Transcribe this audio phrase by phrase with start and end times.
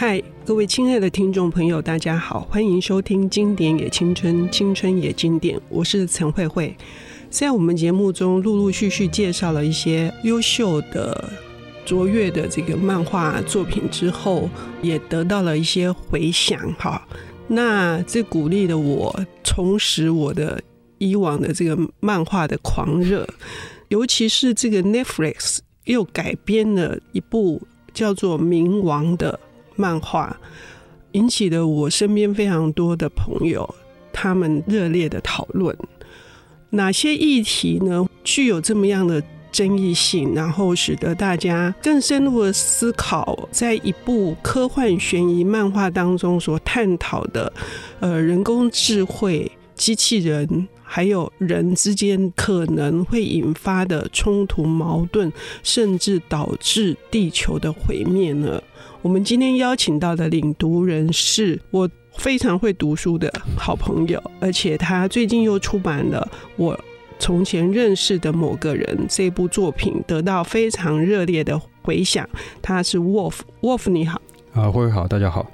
[0.00, 6.74] 嗨，各位亲爱的听众朋友，大家好，欢迎收听《经典也青春，青春也经典》，我是陈慧慧。
[7.28, 11.30] 在我们节目中，陆陆续续介绍了一些优秀的、
[11.84, 14.48] 卓越的这个漫画作品之后，
[14.80, 16.58] 也得到了一些回响。
[16.78, 17.06] 哈，
[17.46, 19.14] 那这鼓励了我
[19.44, 20.58] 重拾我的
[20.96, 23.28] 以往的这个漫画的狂热，
[23.88, 27.60] 尤其是这个 Netflix 又改编了一部
[27.92, 29.38] 叫做《冥王》的
[29.80, 30.36] 漫画，
[31.12, 33.74] 引起了我身边非常多的朋友
[34.12, 35.74] 他们热烈的讨论。
[36.68, 38.06] 哪些议题呢？
[38.22, 47.52] 具有这么样的争议性，然后使得大家更深入的思考，在一部科幻悬疑漫画当中所探讨的，
[47.98, 55.30] 呃，人工智慧、机器人还有人之间可能会引发的冲突、矛盾，
[55.62, 58.60] 甚至导致地球的毁灭呢？
[59.00, 61.88] 我们今天邀请到的领读人是我。
[62.18, 66.78] 非常会读书的好朋友，而且他最近又出版了《我
[67.20, 72.28] 从前认识的某个人》这部作品，得到非常热烈的回响。
[72.60, 74.20] 他是 Wolf，Wolf 你好，
[74.52, 75.48] 啊，慧慧好，大家好。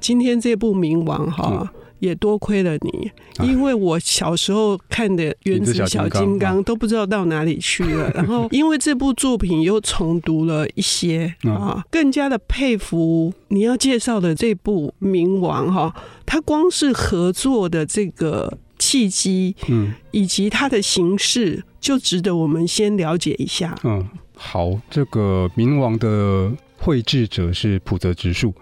[0.00, 1.70] 今天这部《冥王》哈。
[2.00, 3.10] 也多亏了你，
[3.46, 15.94] 因为我小时候看的《原子小金刚》都不知道到哪里去了， 然后因为这部作品又重读了一些啊，更加的佩服你要介绍的这部《冥王》哈，
[16.26, 23.78] 它光是合作的这个契机，嗯，以及它的形式，就值得我们先了解一下。
[23.84, 28.54] 嗯，好，这个《冥王》的绘制者是浦泽直树。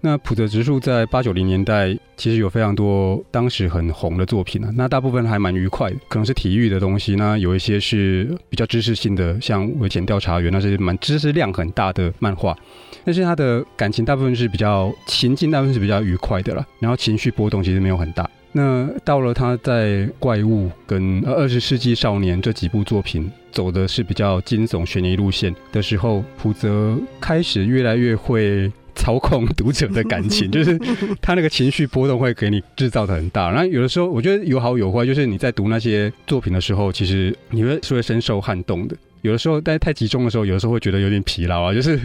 [0.00, 7.16] 那浦泽直树在八九零年代其实有非常多当时很红的作品啊，那大部分还蛮愉快的，可能是体育的东西。
[7.16, 12.56] 那有一些是比较知识性的，像《危险调查员》，那是蛮知识量很大的漫画。
[13.04, 18.28] 但是他的感情大部分是比较情境，大部分是比较愉快的了，然后情绪波动其实没有很大。
[18.52, 19.86] 那到了他在
[20.18, 28.70] 《怪物》跟《二十世纪少年》这几部作品走的是比较惊悚悬疑路线的时候，浦泽开始越来越会。
[28.96, 30.76] 操控读者的感情， 就是
[31.22, 33.48] 他那个情绪波动会给你制造的很大。
[33.50, 38.96] 然后有的时候，我觉得有好有坏，就是你在读那些作品的时候，其实你会是会深受撼动的。
[39.22, 42.00] 有的时候，但太集中的时候，有的时候会觉得有点疲劳啊，就是。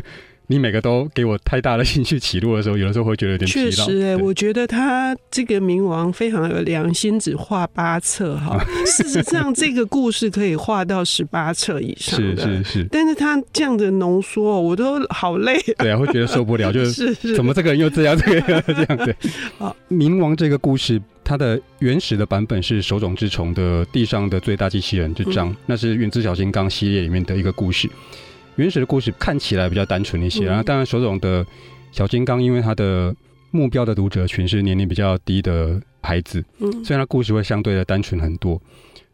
[0.51, 3.69] 你每个都给我太大的兴趣起落的时候，有的时候会觉得有点疲劳。
[3.69, 8.61] 确实，哎，我觉得他这个冥王非常有良心，只画八册哈。
[8.85, 12.19] 事实上，这个故事可以画到十八册以上。
[12.19, 12.87] 是是是。
[12.91, 15.57] 但是他这样的浓缩，我都好累。
[15.77, 19.15] 对啊，会觉得受不了， 就是怎么这个人又这样，这个这样对。
[19.57, 27.89] 啊，冥王这个故事，它的原始的版本是手冢治虫的《地上的最大机器人》这章，那是原子小金刚系列里面的一个故事。
[28.55, 31.45] 原始的故事看起来比较单纯一些，然后当然手冢的
[31.91, 33.15] 小金刚，因为他的
[33.51, 38.61] 目标的读者群是年龄比较低的孩子，嗯，所以他故事会相对的单纯很多。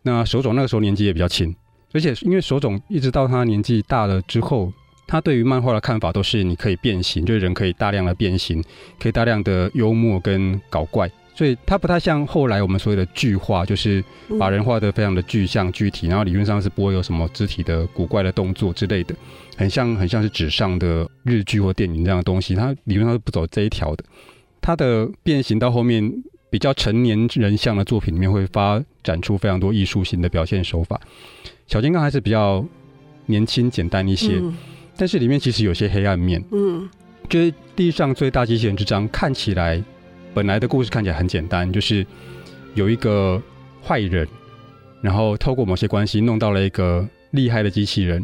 [0.02, 1.56] 那手冢那个时候年纪也比较轻，
[1.94, 4.72] 而且因为手冢一直到他年纪大了之后，
[5.06, 8.64] 他对于漫画的看法都是你可以变形，就是人可以大量的变形，
[9.00, 11.10] 可以大量的幽默跟搞怪。
[11.38, 14.04] 所以它不太像后来我们所谓的具化，就是
[14.40, 19.14] 把人画的非常的具象具体，然后理论上是不会有什么肢体的古怪的动作之类的，
[19.56, 22.56] 很像很像是纸上的日剧或电影这样的东西。
[22.56, 24.04] 它理论上是不走这一条的。
[24.60, 26.12] 它的变形到后面
[26.50, 31.00] 比较成年人像的作品里面会发展出非常多艺术性的表现手法。
[31.68, 32.66] 小金刚还是比较
[33.28, 34.42] 年轻简单一些，
[34.98, 36.44] 但是里面其实有些黑暗面。
[36.52, 36.90] 嗯，
[37.30, 39.84] 就是地上最大机器人这章看起来。
[40.38, 42.06] 本来的故事看起来很简单，就是
[42.76, 43.42] 有一个
[43.84, 44.28] 坏人，
[45.02, 48.24] 然后透过某些关系弄到了一个厉害的机器人，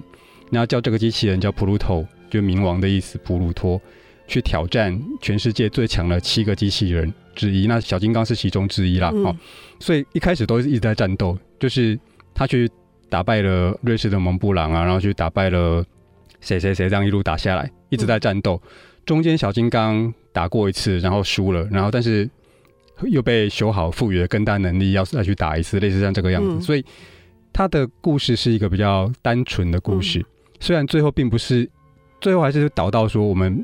[0.51, 3.81] 然后叫这个机器人叫普鲁托，就冥王的意思，普鲁托，
[4.27, 7.65] 去挑战全世界最强的七个机器人之一。
[7.65, 9.35] 那小金刚是其中之一啦，嗯、哦，
[9.79, 11.99] 所以一开始都是一直在战斗，就是
[12.35, 12.69] 他去
[13.09, 15.83] 打败了瑞士的蒙布朗啊，然后去打败了
[16.41, 18.61] 谁谁谁，这样一路打下来，一直在战斗。
[19.03, 20.13] 中间小金刚。
[20.33, 22.29] 打过一次，然后输了，然后但是
[23.03, 26.49] 又被修好，赋予了更大能力，要再去打一次，类似像这个样子。
[26.51, 26.83] 嗯、所以
[27.53, 30.25] 他的故事是一个比较单纯的故事，嗯、
[30.59, 31.69] 虽然最后并不是，
[32.19, 33.63] 最后还是导到说，我们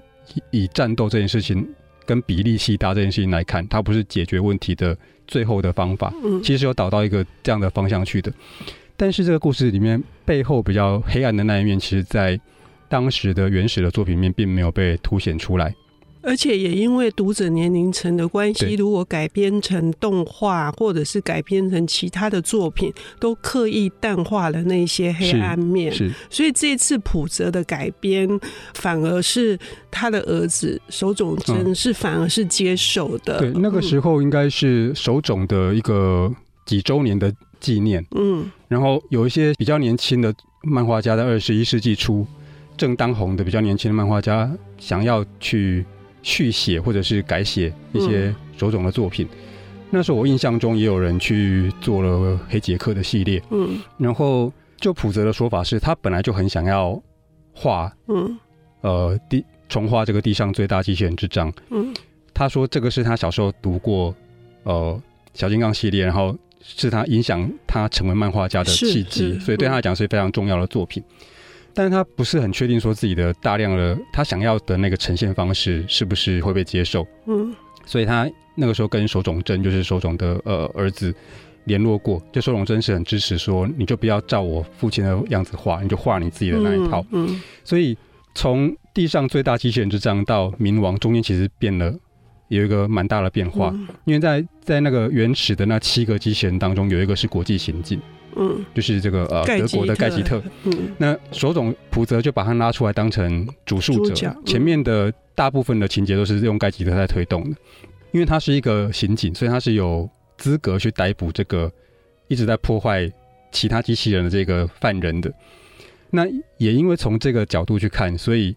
[0.51, 1.67] 以战斗这件事情
[2.05, 4.95] 跟比例细大这件事情来看，它不是解决问题的
[5.27, 6.13] 最后的方法。
[6.23, 8.31] 嗯，其实有导到一个这样的方向去的。
[8.95, 12.39] 但是这个故事里面背后比较黑暗的那一面，其实在
[12.89, 15.73] 当时的原始的作品里面并没有被凸显出来。
[16.21, 25.91] 而且也因为读者年龄层的关系，如果改编成动画或者是改编成其他的作品，都刻意淡化了那些黑暗面。
[25.91, 28.27] 是，是所以这次浦泽的改编，
[28.73, 29.57] 反而是
[29.89, 33.39] 他的儿子手冢真是反而是接受的。
[33.39, 36.29] 对，那个时候应该是手冢的一个
[36.65, 38.05] 几周年的纪念。
[38.15, 40.33] 嗯，然后有一些比较年轻的
[40.63, 42.27] 漫画家，在二十一世纪初
[42.75, 45.85] 正当红的比较年轻的漫画家，想要去。
[46.21, 49.37] 续写或者是改写一些手冢的作品，嗯、
[49.91, 57.01] 那时候我印象中也有人去做了黑杰克的系列，嗯，然后就普泽的说法是他本来就很想要
[57.53, 58.37] 画，嗯，
[58.81, 61.93] 呃，地重画这个地上最大机器人之章，嗯，
[62.33, 64.13] 他说这个是他小时候读过，
[64.63, 65.01] 呃，
[65.33, 71.03] 小金刚系列，然后是他影响他成为漫画家的契机，所以对他来讲是非常重要的作品。
[71.79, 77.55] 但是他不是很确定说自己的大量的他想要的那个呈现方式是不是会被接受，嗯，
[77.85, 81.15] 所以他那个时候跟手冢真就是手冢的呃儿子
[81.63, 87.97] 联络过，就手冢真是很支持说，你就不要照我父亲的样子画，你就画你自己的那一套，嗯，嗯，所以
[88.35, 91.97] 从地上最大机器人之章到冥王中间其实变了
[92.49, 98.01] 有一个蛮大的变化，嗯，因为在在那个原始的那七个机器人当中有一个是国际刑警。
[98.39, 100.41] 嗯，就是这个呃，德国的盖吉特。
[100.63, 107.57] 嗯，那手塚浦泽就把他拉出来当成主述者，嗯、前面的大部分的情节都是用盖吉特在推动的，
[108.11, 111.71] 因为他是一个刑警，所以他是有资格去逮捕这个
[112.27, 113.11] 一直在破坏
[113.51, 115.31] 其他机器人的这个犯人的。
[116.09, 116.25] 那
[116.57, 118.55] 也因为从这个角度去看，所以。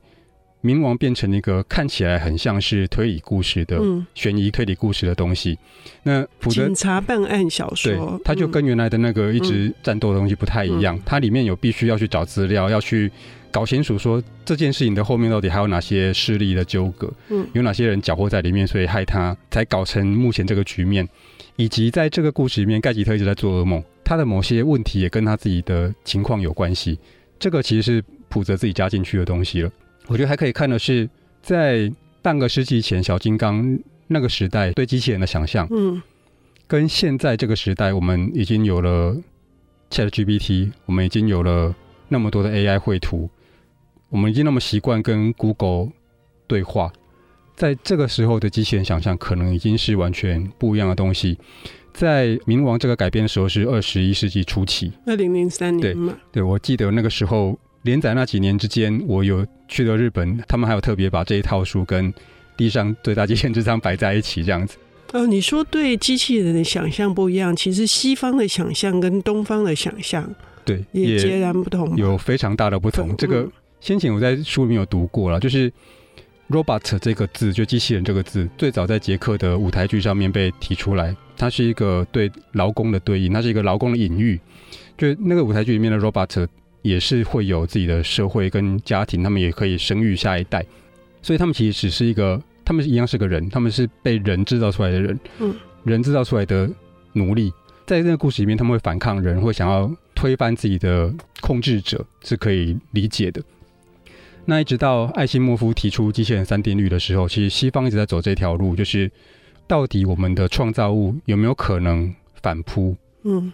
[0.63, 3.81] 冥王变成一个看起来很像是推理故事的
[4.15, 5.59] 悬疑推理故事的东西。
[6.05, 10.99] 那普泽警察办案小说，对，它就跟原来的那个一直战斗的东西不太一样。
[11.05, 13.11] 它里面有必须要去找资料，要去
[13.51, 17.13] 搞清楚说这件事情的后面到底还有哪些势力的纠葛，
[17.53, 21.09] 有哪些人搅和在里面，所以害他才搞成目前这个局面。
[21.57, 26.99] 以及在这个故事里面，盖吉特一直在做噩梦，他的某些问题也跟他自己的情况有关系。
[27.39, 29.71] 这个其实是普泽自己加进去的东西了。
[30.09, 31.09] 我觉得还可以看的是，
[31.43, 31.91] 在
[32.21, 33.79] 半个世纪前，小金刚
[34.09, 36.03] 那个时代对机器人的想象，嗯，
[36.67, 39.17] 跟现在这个时代，我们已经有了
[39.91, 41.75] ChatGPT，我们已经有了
[42.09, 43.31] 那么多的 AI 绘图，
[44.09, 45.93] 我们已经那么习惯跟 Google
[46.47, 46.93] 对话，
[47.57, 51.39] 在这个时候的机器人想象，可能已经是完全不一样的东西。
[51.95, 57.59] 在冥王这个改编的时候，是二十一世纪初期，二零零三年嘛，对，对，我记得那个时候。
[57.83, 62.13] 连载那几年之间，我有去了日本，他们还有特别把这一套书跟
[62.57, 64.77] 《地上最大机器人之章》摆在一起，这样子。
[65.13, 70.33] 呃，你说对机器人的想象不一样，其实西方的想象跟东方的想象
[70.65, 73.15] 对也截然不同，有非常大的不同。
[73.17, 73.47] 这个
[73.81, 75.71] 先前我在书里面有读过了，就是
[76.49, 84.41] “robot” 这个字，就机器人这个字，最早在捷克的舞台剧上面被提出来，它是一个对劳工的对应，它是一个劳工的隐喻，
[84.97, 86.47] 就那个舞台剧里面的 “robot”。
[86.83, 90.65] 也是会有自己的社会跟家庭，他们也可以生育下一代，
[91.23, 96.69] 所以他们其实只是一个，他们一样是个人，他们是被人制造出来的人，嗯，人制造出来的
[97.13, 97.53] 奴隶，
[97.87, 103.43] 在那个故事里面，他们会反抗人，会想要推翻自己的控制者，是可以理解的。
[104.45, 109.09] 那一直到艾西莫夫提出机器人三定律的时候，其实西方一直在走这条路，就是
[109.69, 112.13] 到底我们的创造物有没有可能
[112.43, 112.97] 反扑？
[113.23, 113.53] 嗯。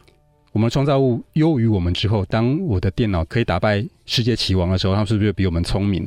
[0.58, 6.04] 我们创造物优于我们之后，当我的电脑可以打败世界棋王的时候，他是不是比我们聪明？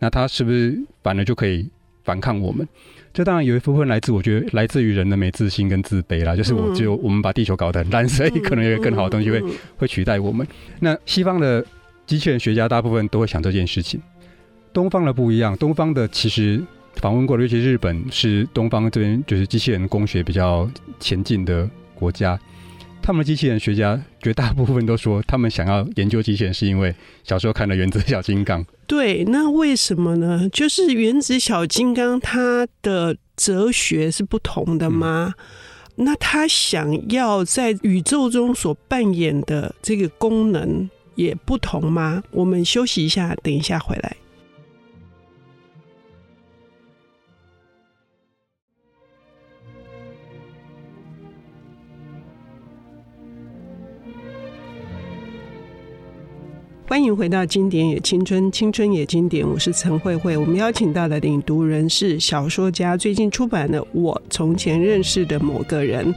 [0.00, 1.70] 那他是不是反而就可以
[2.02, 2.66] 反抗我们？
[3.12, 6.34] 这当然有一部分来自，我觉得来自于人的没自信跟自卑啦。
[6.34, 9.40] 就是我就我们把地球搞得很烂， 所以可能有一个更好的东西会
[9.76, 10.44] 会取代我们。
[10.80, 11.64] 那西方的
[12.04, 14.02] 机器人学家大部分都会想这件事情，
[14.72, 15.56] 东方的不一样。
[15.56, 16.60] 东方的其实
[16.96, 20.68] 访问过的，尤其日本，是东方这边就是机器人工学比较
[20.98, 22.36] 前进的国家。
[23.06, 28.64] 他们机器人学家绝大部分都说，他们想要研究机器人，是因为小时候看了《原子小金刚》。
[28.86, 30.48] 对，那为什么呢？
[30.50, 35.34] 就是《原子小金刚》它的哲学是不同的吗？
[35.98, 42.22] 嗯、那他想要在宇宙中所扮演的这个功能也不同吗？
[42.30, 44.16] 我们休息一下，等一下回来。
[56.86, 60.36] 欢迎回到《经典也青春，青春也经典》，我是陈慧慧。
[60.36, 66.12] 我们邀请到的领读人是小说家，最近出版的《我从前认识的某个人》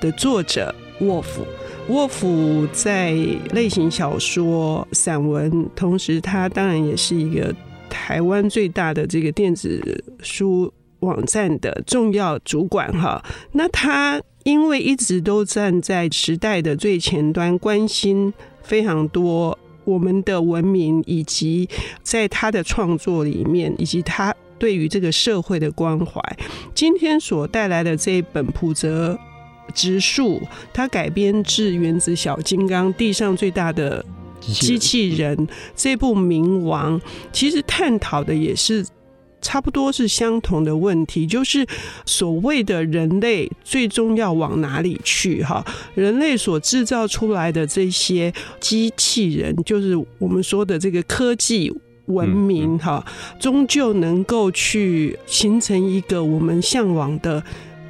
[0.00, 1.46] 的作者沃夫。
[1.86, 3.12] 沃夫在
[3.52, 7.54] 类型小说、散文，同时他当然也是一个
[7.88, 13.24] 台湾最大的这个电子书网站的重要主管哈。
[13.52, 19.56] 那他因为一直都站在时代的最前端，关心非常多
[19.90, 21.68] 我们的文明，以及
[22.02, 26.20] 在他的创作里面，以及他对于这个社会的关怀。
[26.74, 29.18] 今天所带来的这一本普泽
[29.74, 30.40] 植树，
[30.72, 34.04] 它改编自《原子小金刚》，地上最大的。
[34.40, 36.98] 机器人这部《冥王》
[37.30, 38.82] 其实探讨的也是
[39.40, 41.66] 差不多是相同的问题，就是
[42.06, 45.42] 所谓的人类最终要往哪里去？
[45.42, 51.72] 哈，人类所制造出来的这些机器人，就是我们说的这个科技
[52.06, 53.04] 文明，哈，
[53.38, 57.42] 终究能够去形成一个我们向往的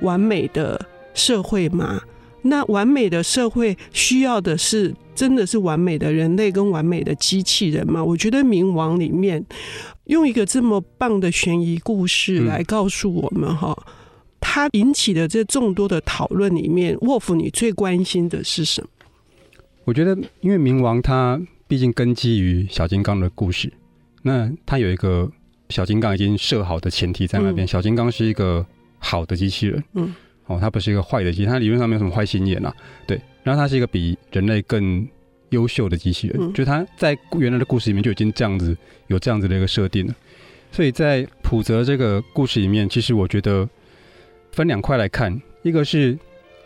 [0.03, 0.81] 完美的
[1.15, 2.01] 社会吗？
[2.43, 8.03] 那完美的社会需要的是真的是完美的人类跟完美的机器人吗？
[8.03, 9.45] 我觉得《冥王》里面
[10.05, 13.77] 用一个这么棒的悬疑故事来告诉我们哈，
[14.41, 18.89] 它引起的这众多的讨论里面，沃夫你最关心的是什么？
[19.85, 23.71] 我觉得，因为《冥王》它毕竟根基于小金刚的故事，
[24.23, 25.31] 那它有一个
[25.69, 28.65] 小金刚已经设好的前提在那边，小金刚是一个
[28.99, 30.15] 好的机器人，嗯。
[30.51, 32.75] 哦，它不是一个坏的机器，它理论上没有什么坏心眼啊。
[33.07, 35.07] 对，然后它是一个比人类更
[35.51, 38.77] 优秀的机器人，嗯、就它在原来的故事里面就已经这样子
[39.07, 40.15] 有这样子的一个设定了。
[40.73, 43.69] 所以在普泽这个故事里面，其实我觉得
[44.51, 46.19] 分两块来看，一个是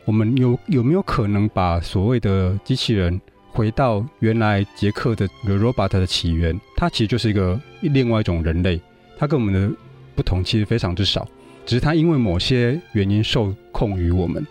[0.06, 8.80] 我们有有没有可能把所谓的机器人回到原来杰克的 The Robot 的起源，它其实就是一个另外一种人类，
[9.18, 9.76] 它跟我们的
[10.14, 11.28] 不同其实非常之少。
[11.64, 14.46] 只是它因为某些原因受控于我们。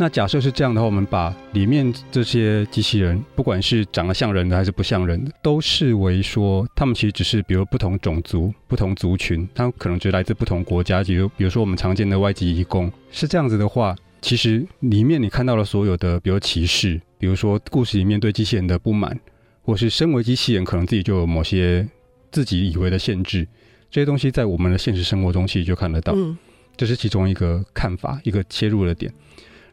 [0.00, 19.18] 那假设是这样的话，我们把里面这些机器人，不管是长得像人的还是不像人的，都视为说他们其实只是比如不同种族、不同族群，他们可能只来自不同国家，比如比如说我们常见的外籍移工，是这样子的话，其实里面你看到了所有的，比如歧视，比如说故事里面对机器人的不满，
[19.62, 21.84] 或是身为机器人可能自己就有某些
[22.30, 23.48] 自己以为的限制。
[23.90, 26.36] 这些东西在我们的现实生活中其实就看得到，嗯，
[26.76, 29.10] 这是其中一个看法，一个切入的点。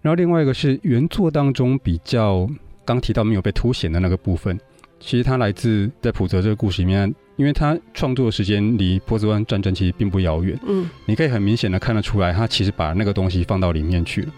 [0.01, 2.49] 然后另外一个是原作当中比较
[2.85, 4.57] 刚提到没有被凸显的那个部分，
[4.99, 14.33] 其实它来自在普泽这个故事里面，因为它创作的时间离波斯湾战争其实并不遥远，嗯，你可以很明显的看得出来，他其实把那个东西放到里面去了。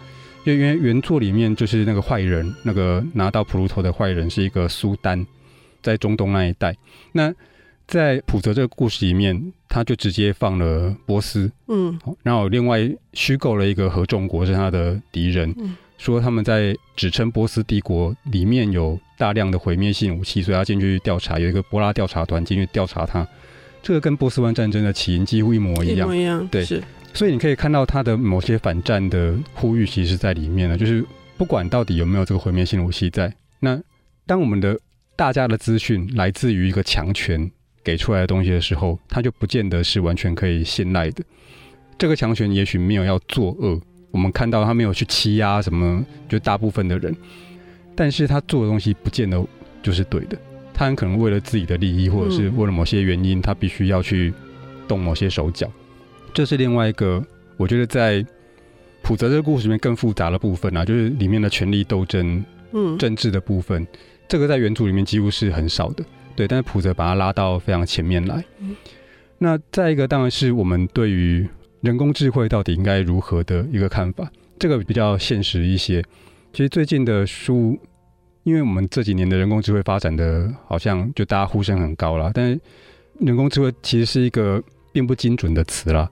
[0.46, 5.24] 因为原作里面就是那个坏人，那个拿到普鲁托的坏人是一个苏丹，
[5.84, 6.76] 在中东那一带，
[7.12, 7.32] 那。
[7.88, 12.79] 在普泽这个故事里面，他就直接放了波斯，嗯，然后另外
[13.13, 23.25] 虚构了一个合众国是他的敌人，嗯，说他们在指称波斯帝国里面有大量的毁灭性武器，所以他进去调查，有一个波拉调查团进去调查他，
[23.82, 31.06] 这个跟波斯湾战争的起因几乎一模一样，一模一样，对，是，所以你可以看到他的某些反战的呼吁，其实是在里面呢，就是
[31.38, 33.82] 不管到底有没有这个毁灭性武器在，那
[34.25, 34.77] 当我们的
[35.15, 37.50] 大家的资讯来自于一个强权。
[37.88, 41.24] 给出来的东西的时候，他就不见得是完全可以信赖的。
[41.98, 43.79] 这个强权也许没有要作恶，
[44.12, 47.15] 我们看到他没有去欺压什么，就大部分的人，
[47.96, 49.41] 但是他做的东西不见得
[49.82, 50.38] 就是对的。
[50.74, 54.34] 他很可能为了自己的利益，或者是为了某些原因，他必须要去
[54.86, 55.72] 动某些手脚。
[56.34, 57.25] 这是另外一个，
[57.56, 58.24] 我觉得在
[59.01, 63.88] 普泽这个故事里面更复杂的部分啊，就是里面的权力斗争、嗯，政治的部分，
[64.27, 66.03] 这个在原著里面几乎是很少的。
[66.38, 68.46] 对，但是普泽把它拉到非常前面来。
[68.60, 68.75] 嗯、
[69.39, 71.46] 那再一个，当然是我们对于
[71.82, 76.03] 人工智慧到底应该如何的一个看法，这个比较现实一些。
[76.53, 77.77] 其实最近的书，
[78.44, 82.60] 因为我们这几年的人工智慧发展的好像就大家呼声很高了，但是
[83.20, 86.10] 人工智慧其实是一个并不精准的词啦。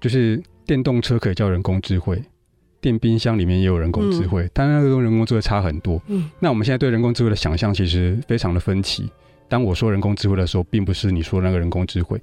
[0.00, 2.22] 就是电动车可以叫人工智慧，
[2.80, 6.00] 电冰箱里面也有人工智慧，嗯、但那个跟人工智慧差很多。
[6.06, 9.10] 嗯，那我们现在对人工智慧的想象其实非常的分歧。
[9.48, 12.20] 当我说人工智慧的时候，并不是你说那个人工智慧。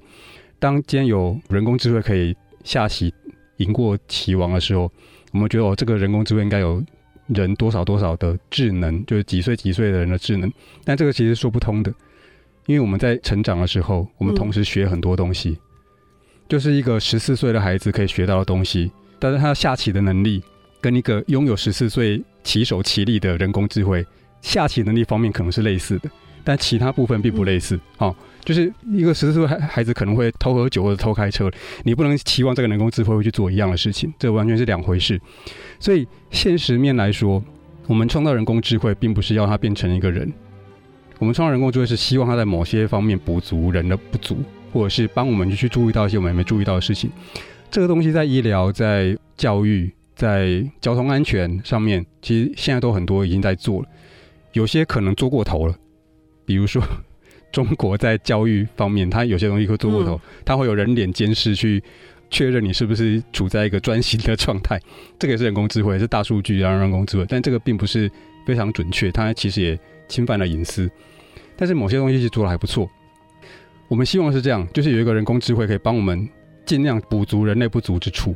[0.58, 3.12] 当今天有人工智慧可以下棋
[3.58, 4.90] 赢过棋王的时候，
[5.32, 6.82] 我们觉得哦，这个人工智慧应该有
[7.26, 10.50] 人多少多少的智能，就是几岁几岁的人的智能。
[10.84, 11.92] 但这个其实说不通的，
[12.66, 15.58] 因为我们在成长的时候，我们同时学很多东西，
[16.48, 20.42] 就是一个十四岁的孩子可以学到的东西，但是他下棋的能力
[20.80, 24.06] 跟一个拥有十四岁棋手棋力的人工智慧
[24.40, 26.08] 下棋能力方面可能是类似的。
[26.46, 31.50] 但其他部分并不类似，哦，就是一个十四岁孩孩子可能会偷喝酒或者偷开车，
[31.82, 35.20] 你不能期望这个人工智慧会去做一样的事情，这完全是两回事。
[35.80, 37.42] 所以现实面来说，
[37.88, 40.32] 我们创造人工智慧，并不是要它变成一个人，
[41.18, 44.38] 我们创造人工智慧是希望它在某些方面补足人的不足，
[44.72, 47.10] 或者是帮我们去注意到一些我们没注意到的事情。
[47.72, 53.88] 这个东西在医疗、在教育、在交通安全上面，其实现在都很多已经在做了，
[54.52, 55.74] 有些可能做过头了。
[56.46, 56.82] 比如说，
[57.52, 61.82] 中国在教育方面，它有些东西会做过头，它会有人脸监视去
[62.30, 64.80] 确认你是不是处在一个专心的状态。
[65.18, 68.10] 这个也是人工智慧，是大数据然后人工智慧，但这个并不是
[68.46, 70.90] 非常准确，它其实也侵犯了隐私。
[71.56, 72.88] 但是某些东西是做的还不错。
[73.88, 76.28] 我们希望是这样，就是有一个人工智慧可以帮我们
[76.64, 78.34] 尽量补足人类不足之处。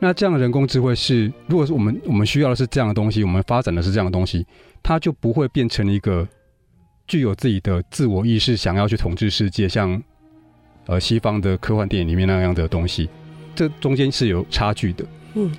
[0.00, 4.46] 那这样的人工智慧是，如果是我们我们需要的是这样的东西，我们发展的是这样的东西，
[4.82, 6.26] 它就不会变成一个
[7.08, 10.00] 具有自己的自我意识，想要去统治世界，像
[10.86, 13.08] 呃西方的科幻电影里面那样的东西。
[13.56, 15.04] 这中间是有差距的。
[15.34, 15.50] 嗯，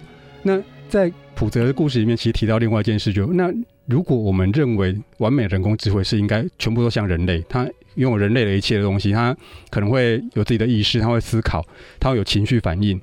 [0.42, 3.52] 那在普泽的故事里面，其实提到另外一件事就，就那
[3.88, 9.36] 如果我们认为完美人工智慧是应该全部都像人类，它拥有人类的一切的东西，它
[9.70, 11.66] 可能会有自己的意识，它会思考，
[12.00, 13.02] 它会有情绪反应。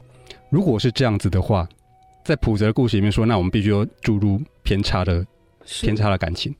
[0.48, 1.68] 如果是这样子的话，
[2.24, 5.26] 在普泽的故事里面说，那我们必须要注入偏差的
[5.64, 6.54] 偏差的感情。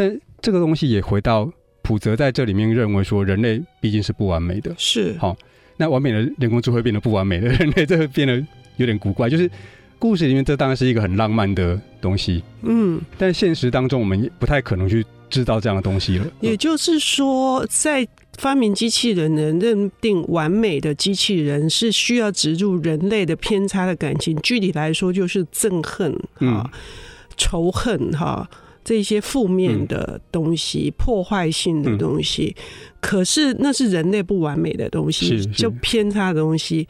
[0.00, 1.52] 但这个东西也回到
[1.82, 4.74] 普泽在这里面认为说，人类毕竟是不完美的。
[4.78, 5.36] 是好，
[5.76, 8.42] 那完美的人工智慧变得不完美的人类，这会变得
[8.78, 9.28] 有点古怪。
[9.28, 9.50] 就是
[9.98, 15.04] 故事里面这当然是一个很浪漫的东西，嗯，但现实当中我们也不太可能去。
[15.30, 18.04] 制造这样的东西了，也就是说，在
[18.36, 24.36] 发明机器人能认定完美的机器人，是需要植入人类的偏差的感情。
[24.42, 26.68] 具体来说，就是憎恨啊、
[27.36, 28.50] 仇恨哈
[28.84, 32.54] 这些负面的东西、破坏性的东西。
[33.00, 36.86] 可是那是人类不完美的东西，就偏差的东西。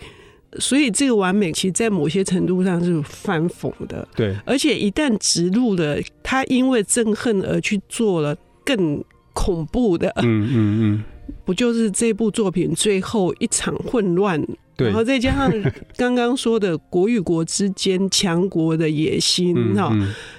[0.58, 4.06] 所以这个完美，其实，在某些程度上是反讽的。
[4.16, 9.00] 对，而且一旦植入了他，因为憎恨而去做了更
[9.32, 11.04] 恐怖的，嗯嗯嗯，
[11.44, 14.44] 不就是这部作品最后一场混乱？
[14.80, 15.52] 对，然后再加上
[15.96, 19.94] 刚刚说的国与国之间强国的野心哈，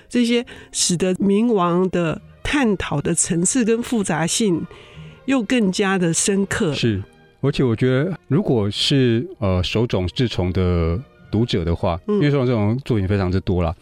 [0.09, 4.65] 这些使得冥王的探讨的层次跟复杂性
[5.25, 6.73] 又更加的深刻。
[6.73, 7.01] 是。
[7.43, 11.01] 而且我觉得，如果是呃手冢治虫的
[11.31, 13.75] 读者的话，因为手冢治虫作品非常之多啦。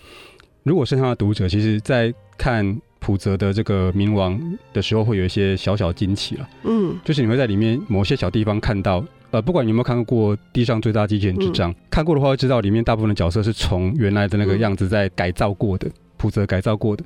[0.63, 4.39] 如果是他的读者，其实在看浦泽的这个冥王
[4.71, 6.49] 的时候，会有一些小小惊奇了。
[6.63, 15.87] 嗯，就是你会在里面某些小地方看到，呃，不管你有没有看过《地上最大机器人之章》，看过的话会知道，里面大部分的角色是从原来的那个样子在改造过的，
[16.17, 17.03] 浦泽改造过的。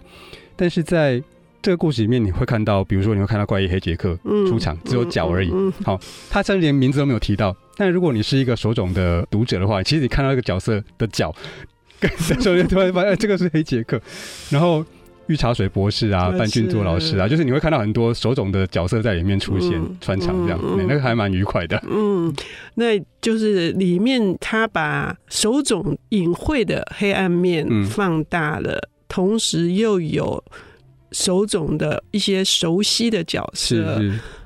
[0.56, 1.22] 但是在
[1.62, 5.52] 这个故事里面，你会看到，比如说，你会看到怪异黑杰克出场，只有脚而已。
[5.84, 7.56] 好，他甚至连名字都没有提到。
[7.76, 11.34] 但如果你是一个手冢的读者的话，其实你看到那个角色的脚，
[12.00, 14.00] 跟手冢突然发现这个是黑杰克。
[14.50, 14.86] 然后
[15.28, 21.82] 御茶水博士啊，半俊作老师啊，就是你会看到很多手冢的角色在里面出现穿场这样，那个还蛮愉快的。
[21.90, 22.34] 嗯，
[22.76, 30.44] 那就是里面他把手冢隐晦的黑暗面放大了，同时又有。
[31.16, 34.02] 手冢的一些熟悉的角色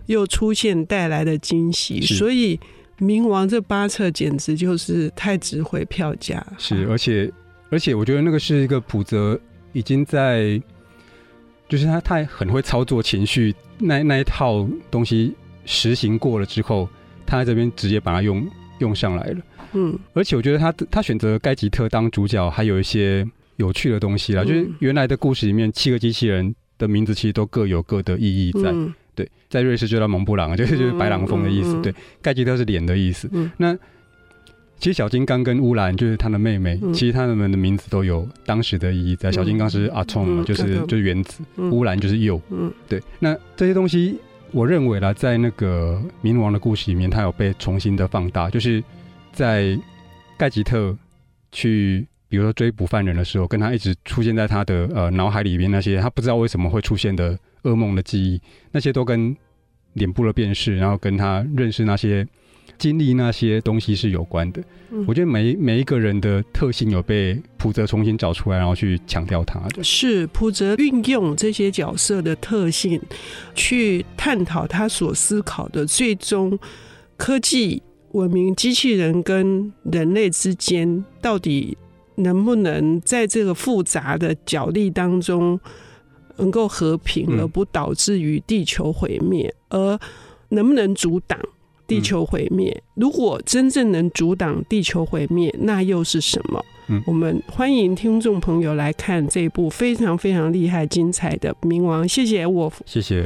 [0.08, 2.58] 又出现，带来的惊喜，所以
[3.00, 6.46] 《冥王》这八册简直就是太值回票价。
[6.58, 7.32] 是，而且
[7.70, 9.40] 而且，我觉得那个是一个浦泽
[9.78, 10.62] 已经在，
[11.70, 15.34] 就是他太很会操作情绪，那那一套东西
[15.66, 16.90] 实行过了之后，
[17.26, 18.46] 他在这边直接把它用
[18.80, 19.40] 用上来了。
[19.74, 23.28] 嗯，而且我觉得他他选择盖吉特当主角，还有一些。
[23.58, 28.70] 有趣的东西啦，就是原来的故事里面，七个机器人的名字其实都各有各的意义在。
[28.70, 31.74] 嗯、对，在瑞士就叫蒙布朗，就是就是白狼峰的意思。
[31.74, 33.28] 嗯、对，盖吉特是脸的意思。
[33.34, 33.76] 嗯、那
[34.80, 39.32] 其实小金刚跟乌兰就是他的妹妹，嗯、其实他们的名字都有当时的意义在。
[39.32, 42.42] 小金刚是阿冲嘛，就是就是原子，乌兰就是铀。
[42.50, 43.02] 嗯，对。
[43.20, 44.20] 那这些东西，
[44.52, 48.84] 我认为啦，在那个冥王的故事里面，它有被重新的放大，就是
[49.32, 49.78] 在
[50.38, 50.96] 盖吉特
[51.52, 52.08] 去。
[52.30, 59.34] 比如说追捕犯人的时候，跟他一直出现在他的呃脑海里面那些他不知道为什么会出现的噩梦的记忆，那些都跟
[59.94, 62.28] 脸部的辨识，然后跟他认识那些
[62.78, 64.62] 经历那些东西是有关的。
[64.92, 69.84] 嗯、我觉得每每一个人的特性有被普泽重新找出来，然后去强调他的。
[69.84, 73.02] 是普泽运用这些角色的特性
[73.56, 76.58] 去探讨他所思考的最终
[77.18, 81.78] 科技文明机器人跟人类之间到底。
[82.20, 85.60] 能不能在这个复杂的角力当中
[86.38, 89.54] 能够和平，而不导致于地球毁灭？
[89.70, 90.00] 而
[90.50, 91.40] 能不能阻挡
[91.88, 92.84] 地球毁灭？
[92.96, 96.64] 如果真正能阻挡地球毁灭，那又是什么？
[97.06, 102.04] 我们欢迎听众朋友来看这部非常非常厉害、精彩的《冥王》。
[102.08, 103.26] 谢谢我，谢谢。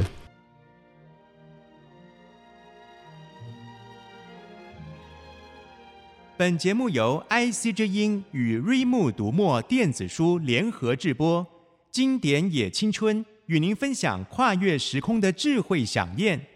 [6.37, 11.45] 本节目由 IC 之音与瑞木读墨电子书联合制播，
[11.91, 16.47] 经典也青春与您分享跨越时空的智慧饗宴。